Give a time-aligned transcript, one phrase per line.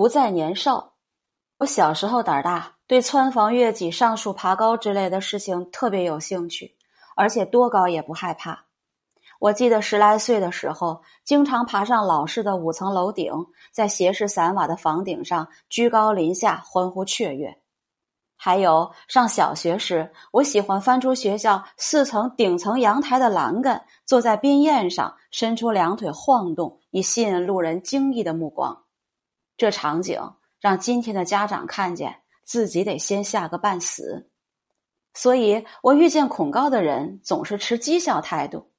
[0.00, 0.94] 不再年少。
[1.58, 6.74] 我小时候胆儿大，对蹿房越脊、上树爬高之类的事情特别有兴趣，
[7.16, 8.64] 而且多高也不害怕。
[9.38, 13.30] 我记得十来岁的时候，经常爬上老式的五层楼顶，
[13.72, 17.58] 在斜式散瓦的房顶上居高临下欢呼雀跃。
[18.38, 28.84] 还有上小学时，我喜欢翻出学校四层顶层阳台的栏杆，坐在边沿上，伸出两腿晃动，以吸引路人惊异的目光。
[29.60, 30.18] 这场景
[30.58, 34.30] 让今天的家长看见，自己得先吓个半死。
[35.12, 38.72] 所以我遇见恐高的人总是持讥笑态度。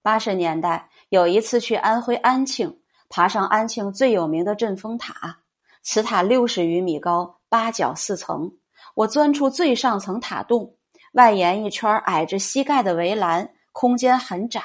[0.00, 5.40] 八十年代有一次去安徽安庆，爬上安庆最有名的镇风塔，
[5.82, 8.52] 此塔六十余米高，八角四层。
[8.94, 10.76] 我钻出最上层塔洞，
[11.14, 14.62] 外沿一圈矮至膝盖的围栏，空间很窄。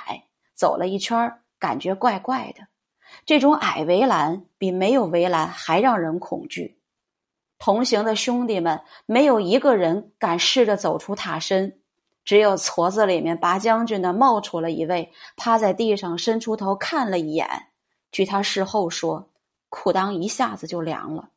[0.53, 2.67] 走了一圈，感觉怪怪的。
[3.25, 6.79] 这种矮围栏比没有围栏还让人恐惧。
[7.59, 11.79] 同行的兄弟们没有一个人敢试着走出塔身，
[12.25, 17.67] 只有矬子里面拔将军的冒出了一位，趴在地上伸出头看了一眼。
[18.11, 19.29] 据他事后说，
[19.69, 21.29] 裤裆一下子就凉了。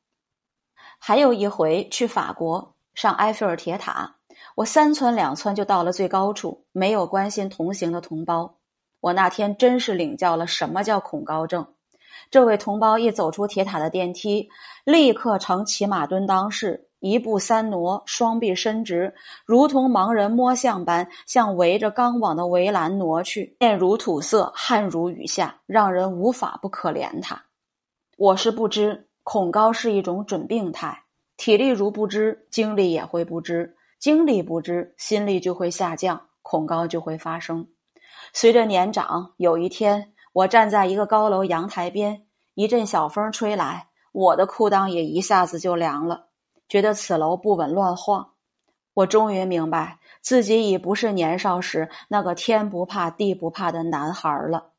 [0.99, 2.73] 还有一回去法国。
[2.95, 4.17] 上埃菲尔铁塔，
[4.55, 8.56] 我三窜两窜就到了最高处，没有关心同行的同胞。
[9.07, 11.65] 我那天真是领教了什么叫恐高症。
[12.29, 14.49] 这位同胞一走出铁塔的电梯，
[14.85, 27.41] 立刻呈骑马蹲裆式，一步三挪，双臂伸直，如同盲人摸象般向围着钢网的围栏挪去，面如土色，汗如雨下，让人无法不可怜他。
[28.19, 31.05] 我是不知恐高是一种准病态。
[31.37, 37.69] 体力如不知，精力也会不知；精力不知，心力就会下降，恐高就会发生。
[38.33, 46.29] 随着年长，有一天，我站在一个高楼阳台边，一阵小风吹来，我的裤裆也一下子就凉了，
[46.69, 48.33] 觉得此楼不稳，乱晃。
[48.95, 54.73] 我终于明白，自己已不是年少时那个天不怕地不怕的男孩了。